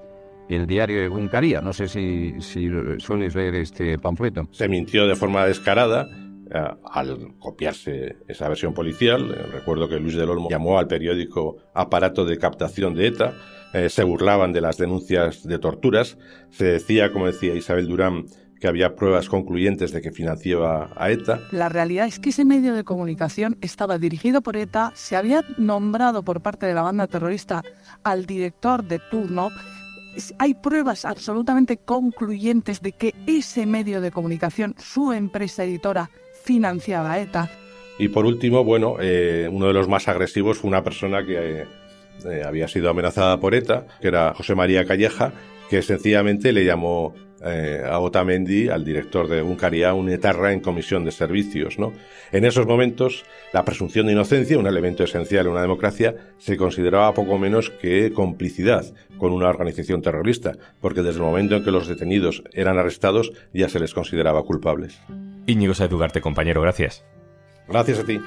el 0.49 0.67
diario 0.67 1.01
de 1.01 1.09
Guncaría. 1.09 1.61
No 1.61 1.73
sé 1.73 1.89
si, 1.89 2.35
si 2.41 2.69
sueles 2.99 3.35
leer 3.35 3.55
este 3.57 3.99
panfleto. 3.99 4.49
Se 4.53 4.69
mintió 4.69 5.07
de 5.07 5.17
forma 5.17 5.47
descarada 5.47 6.09
eh, 6.51 6.63
al 6.91 7.35
copiarse 7.39 8.17
esa 8.29 8.49
versión 8.49 8.75
policial. 8.75 9.31
Eh, 9.31 9.47
recuerdo 9.53 9.89
que 9.89 9.99
Luis 9.99 10.15
del 10.15 10.31
Olmo 10.31 10.51
llamó 10.51 10.79
al 10.79 10.87
periódico 10.87 11.57
aparato 11.75 12.25
de 12.25 12.39
captación 12.39 12.95
de 12.95 13.07
ETA. 13.07 13.35
Eh, 13.73 13.89
se 13.89 14.05
burlaban 14.05 14.53
de 14.53 14.61
las 14.61 14.77
denuncias 14.77 15.43
de 15.43 15.59
torturas. 15.59 16.19
Se 16.51 16.65
decía, 16.67 17.13
como 17.13 17.27
decía 17.27 17.55
Isabel 17.55 17.89
Durán, 17.89 18.27
que 18.61 18.69
había 18.69 18.95
pruebas 18.95 19.29
concluyentes 19.29 19.93
de 19.93 20.01
que 20.01 20.13
financiaba 20.13 20.91
a 20.97 21.11
ETA. 21.11 21.41
La 21.51 21.69
realidad 21.69 22.07
es 22.07 22.19
que 22.19 22.31
ese 22.31 22.45
medio 22.45 22.75
de 22.75 22.85
comunicación 22.85 23.59
estaba 23.61 23.99
dirigido 23.99 24.43
por 24.43 24.57
ETA, 24.57 24.93
se 24.95 25.17
había 25.17 25.45
nombrado 25.59 26.23
por 26.23 26.41
parte 26.41 26.67
de 26.67 26.75
la 26.75 26.83
banda 26.83 27.07
terrorista 27.07 27.63
al 28.05 28.27
director 28.27 28.85
de 28.85 29.01
turno. 29.11 29.51
Hay 30.38 30.54
pruebas 30.54 31.04
absolutamente 31.04 31.76
concluyentes 31.76 32.80
de 32.80 32.92
que 32.92 33.14
ese 33.26 33.66
medio 33.66 34.00
de 34.00 34.11
comunicación, 34.11 34.75
su 34.78 35.12
empresa 35.12 35.64
editora, 35.64 36.11
financiaba 36.44 37.12
a 37.12 37.21
ETA. 37.21 37.50
Y 37.99 38.09
por 38.09 38.26
último, 38.26 38.64
bueno, 38.64 38.97
eh, 39.00 39.49
uno 39.50 39.68
de 39.68 39.73
los 39.73 39.88
más 39.88 40.09
agresivos 40.09 40.59
fue 40.59 40.68
una 40.68 40.83
persona 40.83 41.25
que 41.25 41.64
eh, 42.25 42.42
había 42.44 42.68
sido 42.68 42.90
amenazada 42.90 43.38
por 43.38 43.54
ETA, 43.54 43.87
que 44.00 44.09
era 44.09 44.35
José 44.35 44.54
María 44.54 44.85
Calleja, 44.85 45.33
que 45.68 45.83
sencillamente 45.83 46.52
le 46.52 46.64
llamó 46.64 47.14
eh, 47.43 47.83
a 47.85 47.99
Otamendi, 47.99 48.69
al 48.69 48.85
director 48.85 49.29
de 49.29 49.43
Uncaria, 49.43 49.95
un 49.95 50.09
etarra 50.09 50.53
en 50.53 50.61
comisión 50.61 51.05
de 51.05 51.11
servicios. 51.11 51.79
¿no? 51.79 51.93
En 52.33 52.45
esos 52.45 52.67
momentos, 52.67 53.25
la 53.53 53.64
presunción 53.64 54.07
de 54.07 54.12
inocencia, 54.12 54.59
un 54.59 54.67
elemento 54.67 55.05
esencial 55.05 55.47
en 55.47 55.53
una 55.53 55.62
democracia, 55.62 56.14
se 56.38 56.57
consideraba 56.57 57.14
poco 57.14 57.38
menos 57.38 57.71
que 57.71 58.12
complicidad 58.12 58.85
con 59.19 59.33
una 59.33 59.49
organización 59.49 60.03
terrorista, 60.03 60.53
porque 60.81 61.03
desde 61.03 61.19
el 61.19 61.26
momento 61.26 61.57
en 61.57 61.64
que 61.64 61.71
los 61.71 61.88
detenidos 61.88 62.43
eran 62.53 62.79
arrestados 62.79 63.33
ya 63.53 63.69
se 63.69 63.81
les 63.81 63.95
consideraba 63.95 64.43
culpables. 64.43 65.00
Íñigo 65.47 65.75
Saedugarte, 65.75 66.21
compañero, 66.21 66.61
gracias. 66.61 67.05
Gracias 67.69 67.99
a 67.99 68.05
ti. 68.05 68.21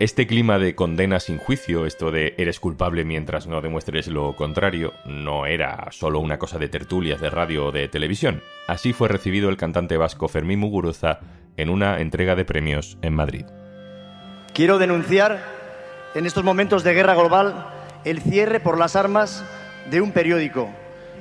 Este 0.00 0.26
clima 0.26 0.58
de 0.58 0.74
condena 0.74 1.20
sin 1.20 1.36
juicio, 1.36 1.84
esto 1.84 2.10
de 2.10 2.32
eres 2.38 2.58
culpable 2.58 3.04
mientras 3.04 3.46
no 3.46 3.60
demuestres 3.60 4.08
lo 4.08 4.34
contrario, 4.34 4.94
no 5.04 5.44
era 5.44 5.88
solo 5.90 6.20
una 6.20 6.38
cosa 6.38 6.58
de 6.58 6.70
tertulias 6.70 7.20
de 7.20 7.28
radio 7.28 7.66
o 7.66 7.70
de 7.70 7.86
televisión. 7.86 8.42
Así 8.66 8.94
fue 8.94 9.08
recibido 9.08 9.50
el 9.50 9.58
cantante 9.58 9.98
vasco 9.98 10.26
Fermín 10.26 10.60
Muguruza 10.60 11.20
en 11.58 11.68
una 11.68 12.00
entrega 12.00 12.34
de 12.34 12.46
premios 12.46 12.96
en 13.02 13.12
Madrid. 13.12 13.44
Quiero 14.54 14.78
denunciar 14.78 15.44
en 16.14 16.24
estos 16.24 16.44
momentos 16.44 16.82
de 16.82 16.94
guerra 16.94 17.14
global 17.14 17.66
el 18.06 18.22
cierre 18.22 18.58
por 18.58 18.78
las 18.78 18.96
armas 18.96 19.44
de 19.90 20.00
un 20.00 20.12
periódico, 20.12 20.70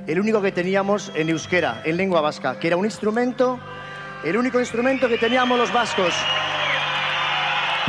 el 0.08 0.22
único 0.22 0.42
que 0.42 0.54
teníamos 0.54 1.12
en 1.16 1.28
euskera, 1.28 1.82
en 1.84 1.98
lengua 1.98 2.22
vasca, 2.22 2.58
que 2.62 2.68
era 2.68 2.78
un 2.78 2.86
instrumento, 2.86 3.60
el 4.24 4.38
único 4.38 4.58
instrumento 4.58 5.10
que 5.10 5.18
teníamos 5.18 5.60
los 5.60 5.74
vascos 5.74 6.14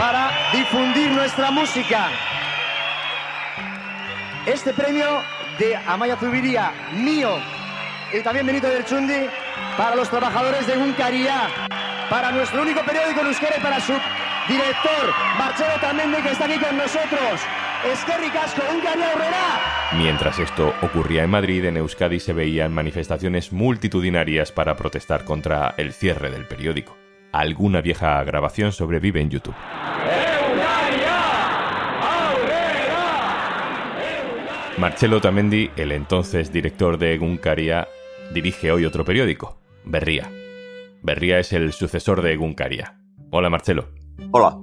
para 0.01 0.31
difundir 0.55 1.11
nuestra 1.11 1.51
música. 1.51 2.09
Este 4.47 4.73
premio 4.73 5.21
de 5.59 5.77
Amaya 5.77 6.17
Zubiría, 6.17 6.73
mío, 6.95 7.33
y 8.11 8.23
también 8.23 8.47
Benito 8.47 8.67
del 8.67 8.87
Chundi, 8.87 9.27
para 9.77 9.95
los 9.95 10.09
trabajadores 10.09 10.67
de 10.67 10.79
Uncaría, 10.79 11.49
para 12.09 12.33
nuestro 12.33 12.63
único 12.63 12.81
periódico 12.81 13.21
en 13.21 13.27
Euskera 13.27 13.57
y 13.59 13.61
para 13.61 13.79
su 13.79 13.93
director, 14.49 15.15
Marcelo 15.37 15.75
Tamendi, 15.83 16.23
que 16.23 16.31
está 16.31 16.47
aquí 16.47 16.59
con 16.59 16.79
nosotros. 16.79 17.41
Esquerri 17.93 18.31
Casco, 18.31 18.63
Uncaría 18.75 19.13
Herrera. 19.13 19.93
Mientras 19.99 20.39
esto 20.39 20.75
ocurría 20.81 21.25
en 21.25 21.31
Madrid, 21.31 21.67
en 21.67 21.77
Euskadi 21.77 22.21
se 22.21 22.33
veían 22.33 22.73
manifestaciones 22.73 23.53
multitudinarias 23.53 24.51
para 24.51 24.77
protestar 24.77 25.25
contra 25.25 25.75
el 25.77 25.93
cierre 25.93 26.31
del 26.31 26.47
periódico 26.47 27.00
alguna 27.33 27.81
vieja 27.81 28.23
grabación 28.25 28.73
sobrevive 28.73 29.21
en 29.21 29.31
YouTube. 29.31 29.55
Marcelo 34.79 35.21
Tamendi, 35.21 35.71
el 35.77 35.93
entonces 35.93 36.53
director 36.53 36.97
de 36.97 37.15
Egunkaria, 37.15 37.87
dirige 38.33 38.73
hoy 38.73 38.87
otro 38.87 39.05
periódico, 39.05 39.59
Berría. 39.85 40.31
Berría 41.03 41.39
es 41.39 41.53
el 41.53 41.73
sucesor 41.73 42.23
de 42.23 42.33
Egunkaria. 42.33 42.99
Hola 43.31 43.51
Marcelo. 43.51 43.89
Hola. 44.31 44.57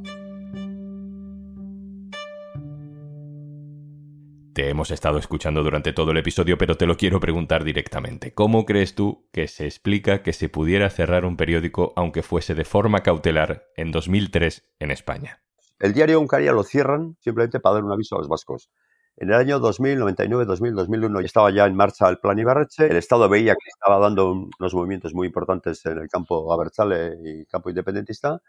Te 4.58 4.72
hemos 4.72 4.90
estado 4.90 5.20
escuchando 5.20 5.62
durante 5.62 5.94
todo 5.94 6.10
el 6.10 6.18
episodio, 6.18 6.58
pero 6.58 6.76
te 6.78 6.88
lo 6.88 6.98
quiero 6.98 7.20
preguntar 7.20 7.64
directamente. 7.64 8.34
¿Cómo 8.34 8.66
crees 8.66 8.96
tú 8.96 9.30
que 9.32 9.48
se 9.48 9.66
explica 9.66 10.24
que 10.24 10.34
se 10.34 10.50
pudiera 10.50 10.90
cerrar 10.90 11.26
un 11.26 11.38
periódico 11.38 11.94
aunque 11.96 12.24
fuese 12.24 12.56
de 12.56 12.66
forma 12.66 13.04
cautelar 13.04 13.68
en 13.76 13.92
2003 13.92 14.68
en 14.80 14.90
España? 14.90 15.44
El 15.78 15.94
diario 15.94 16.20
Uncaria 16.20 16.54
lo 16.54 16.64
cierran 16.64 17.18
simplemente 17.20 17.60
para 17.60 17.76
dar 17.76 17.84
un 17.84 17.92
aviso 17.92 18.16
a 18.16 18.18
los 18.18 18.28
vascos. 18.28 18.72
En 19.16 19.30
el 19.30 19.36
año 19.36 19.60
2000, 19.60 20.00
99, 20.00 20.46
2000, 20.46 20.74
2001 20.74 21.22
ya 21.22 21.26
estaba 21.28 21.52
ya 21.52 21.68
en 21.68 21.76
marcha 21.76 22.10
el 22.10 22.18
plan 22.18 22.40
Ibarreche. 22.40 22.88
El 22.88 22.98
Estado 22.98 23.30
veía 23.30 23.54
que 23.54 23.70
estaba 23.70 24.00
dando 24.00 24.32
unos 24.32 24.74
movimientos 24.74 25.14
muy 25.14 25.28
importantes 25.28 25.86
en 25.86 26.00
el 26.00 26.10
campo 26.10 26.52
abertzale 26.52 27.16
y 27.24 27.46
campo 27.46 27.70
independentista 27.70 28.42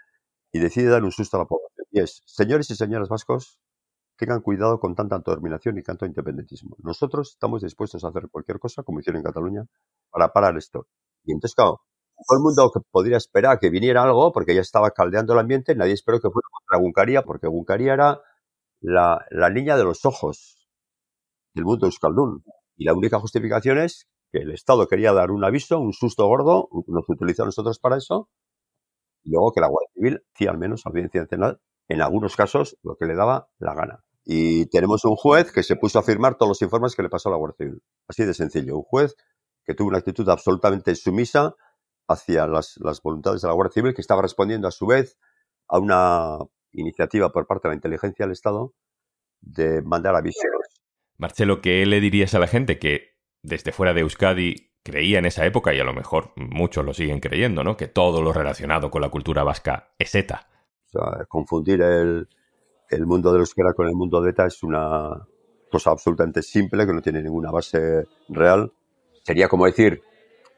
y 0.52 0.58
decide 0.58 0.88
dar 0.88 1.04
un 1.04 1.12
susto 1.12 1.36
a 1.36 1.40
la 1.40 1.44
población. 1.44 1.86
Y 1.90 2.00
es, 2.00 2.22
señores 2.24 2.70
y 2.70 2.76
señoras 2.76 3.10
vascos, 3.10 3.60
tengan 4.18 4.42
cuidado 4.42 4.80
con 4.80 4.94
tanta 4.94 5.18
determinación 5.18 5.78
y 5.78 5.82
tanto 5.82 6.04
independentismo. 6.04 6.76
Nosotros 6.82 7.30
estamos 7.30 7.62
dispuestos 7.62 8.04
a 8.04 8.08
hacer 8.08 8.28
cualquier 8.30 8.58
cosa, 8.58 8.82
como 8.82 9.00
hicieron 9.00 9.20
en 9.20 9.24
Cataluña, 9.24 9.64
para 10.10 10.32
parar 10.32 10.56
esto. 10.58 10.86
Y 11.24 11.32
entonces, 11.32 11.54
claro, 11.54 11.82
todo 12.26 12.38
el 12.38 12.42
mundo 12.42 12.70
que 12.74 12.80
podría 12.90 13.16
esperar 13.16 13.58
que 13.60 13.70
viniera 13.70 14.02
algo, 14.02 14.32
porque 14.32 14.54
ya 14.54 14.60
estaba 14.60 14.90
caldeando 14.90 15.34
el 15.34 15.38
ambiente, 15.38 15.74
nadie 15.76 15.92
esperó 15.92 16.18
que 16.18 16.30
fuera 16.30 16.48
contra 16.50 16.82
Guncaría, 16.84 17.22
porque 17.22 17.46
Guncaría 17.46 17.94
era 17.94 18.20
la, 18.80 19.24
la 19.30 19.50
niña 19.50 19.76
de 19.76 19.84
los 19.84 20.04
ojos 20.04 20.68
del 21.54 21.64
mundo 21.64 21.86
euskaldun. 21.86 22.42
Y 22.76 22.84
la 22.84 22.94
única 22.94 23.20
justificación 23.20 23.78
es 23.78 24.08
que 24.32 24.38
el 24.40 24.50
Estado 24.52 24.88
quería 24.88 25.12
dar 25.12 25.30
un 25.30 25.44
aviso, 25.44 25.78
un 25.78 25.92
susto 25.92 26.26
gordo, 26.26 26.68
nos 26.88 27.08
utilizó 27.08 27.44
a 27.44 27.46
nosotros 27.46 27.78
para 27.78 27.96
eso, 27.96 28.28
y 29.22 29.30
luego 29.30 29.52
que 29.52 29.60
la 29.60 29.68
Guardia 29.68 29.90
Civil 29.94 30.22
hacía 30.34 30.50
al 30.50 30.58
menos 30.58 30.86
audiencia 30.86 31.22
nacional, 31.22 31.60
en 31.88 32.02
algunos 32.02 32.36
casos, 32.36 32.76
lo 32.82 32.96
que 32.96 33.06
le 33.06 33.14
daba 33.14 33.48
la 33.58 33.74
gana. 33.74 34.04
Y 34.30 34.66
tenemos 34.66 35.06
un 35.06 35.16
juez 35.16 35.50
que 35.50 35.62
se 35.62 35.74
puso 35.76 35.98
a 35.98 36.02
firmar 36.02 36.36
todos 36.36 36.50
los 36.50 36.60
informes 36.60 36.94
que 36.94 37.02
le 37.02 37.08
pasó 37.08 37.30
a 37.30 37.32
la 37.32 37.38
Guardia 37.38 37.56
Civil. 37.64 37.82
Así 38.06 38.26
de 38.26 38.34
sencillo. 38.34 38.76
Un 38.76 38.82
juez 38.82 39.16
que 39.64 39.72
tuvo 39.72 39.88
una 39.88 39.96
actitud 39.96 40.28
absolutamente 40.28 40.94
sumisa 40.96 41.56
hacia 42.06 42.46
las, 42.46 42.78
voluntades 43.02 43.40
de 43.40 43.48
la 43.48 43.54
Guardia 43.54 43.72
Civil, 43.72 43.94
que 43.94 44.02
estaba 44.02 44.20
respondiendo 44.20 44.68
a 44.68 44.70
su 44.70 44.86
vez 44.86 45.18
a 45.66 45.78
una 45.78 46.36
iniciativa 46.72 47.32
por 47.32 47.46
parte 47.46 47.68
de 47.68 47.72
la 47.72 47.76
inteligencia 47.76 48.26
del 48.26 48.32
Estado 48.32 48.74
de 49.40 49.80
mandar 49.80 50.14
avisos. 50.14 50.44
Marcelo, 51.16 51.62
¿qué 51.62 51.86
le 51.86 51.98
dirías 51.98 52.34
a 52.34 52.38
la 52.38 52.48
gente 52.48 52.78
que 52.78 53.16
desde 53.42 53.72
fuera 53.72 53.94
de 53.94 54.02
Euskadi 54.02 54.72
creía 54.82 55.20
en 55.20 55.24
esa 55.24 55.46
época, 55.46 55.72
y 55.72 55.80
a 55.80 55.84
lo 55.84 55.94
mejor 55.94 56.34
muchos 56.36 56.84
lo 56.84 56.92
siguen 56.92 57.20
creyendo, 57.20 57.64
¿no? 57.64 57.78
Que 57.78 57.88
todo 57.88 58.20
lo 58.20 58.34
relacionado 58.34 58.90
con 58.90 59.00
la 59.00 59.08
cultura 59.08 59.42
vasca 59.42 59.94
es 59.98 60.14
ETA. 60.14 60.48
O 60.86 60.90
sea, 60.90 61.24
confundir 61.26 61.80
el, 61.80 62.28
el 62.90 63.06
mundo 63.06 63.32
de 63.32 63.38
euskera 63.40 63.72
con 63.74 63.86
el 63.86 63.94
mundo 63.94 64.20
de 64.20 64.30
ETA 64.30 64.46
es 64.46 64.62
una 64.62 65.26
cosa 65.70 65.90
absolutamente 65.90 66.42
simple 66.42 66.86
que 66.86 66.92
no 66.92 67.02
tiene 67.02 67.22
ninguna 67.22 67.50
base 67.50 68.04
real. 68.28 68.72
Sería 69.22 69.48
como 69.48 69.66
decir, 69.66 70.02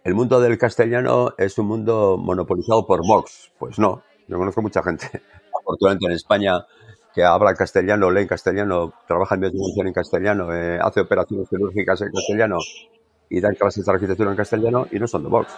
el 0.04 0.14
mundo 0.14 0.40
del 0.40 0.56
castellano 0.56 1.34
es 1.36 1.58
un 1.58 1.66
mundo 1.66 2.16
monopolizado 2.18 2.86
por 2.86 3.06
Vox. 3.06 3.52
Pues 3.58 3.78
no, 3.78 4.02
yo 4.28 4.38
conozco 4.38 4.62
mucha 4.62 4.82
gente, 4.82 5.06
afortunadamente 5.60 6.06
en 6.06 6.12
España, 6.12 6.64
que 7.14 7.24
habla 7.24 7.54
castellano, 7.54 8.10
lee 8.10 8.22
en 8.22 8.28
castellano, 8.28 8.92
trabaja 9.06 9.34
en 9.34 9.42
biodimensión 9.42 9.88
en 9.88 9.92
castellano, 9.92 10.54
eh, 10.54 10.78
hace 10.80 11.00
operaciones 11.00 11.48
quirúrgicas 11.48 12.00
en 12.02 12.12
castellano 12.12 12.58
y 13.28 13.40
dan 13.40 13.54
clases 13.54 13.84
de 13.84 13.92
arquitectura 13.92 14.30
en 14.30 14.36
castellano 14.36 14.86
y 14.90 14.98
no 14.98 15.06
son 15.06 15.24
de 15.24 15.28
Vox. 15.28 15.52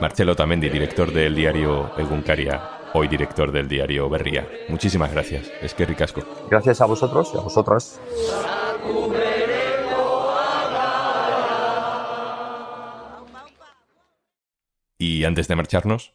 Marcelo 0.00 0.34
Tamendi, 0.34 0.70
director 0.70 1.12
del 1.12 1.34
diario 1.34 1.90
Egunkaria, 1.98 2.90
hoy 2.94 3.06
director 3.06 3.52
del 3.52 3.68
diario 3.68 4.08
Berría. 4.08 4.48
Muchísimas 4.70 5.12
gracias. 5.12 5.52
Es 5.60 5.74
que 5.74 5.84
ricasco. 5.84 6.22
Gracias 6.48 6.80
a 6.80 6.86
vosotros 6.86 7.32
y 7.34 7.38
a 7.38 7.42
vosotras. 7.42 8.00
Y 14.96 15.24
antes 15.24 15.48
de 15.48 15.56
marcharnos, 15.56 16.14